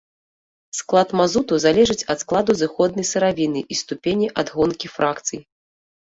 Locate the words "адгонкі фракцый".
4.45-5.39